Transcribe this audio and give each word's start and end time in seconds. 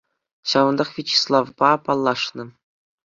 Ҫавӑнтах 0.53 0.89
Вячеславпа 0.95 1.69
паллашнӑ. 1.85 2.43